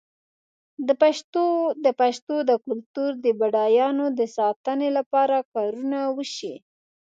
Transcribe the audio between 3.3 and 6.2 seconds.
بډاینو د ساتنې لپاره کارونه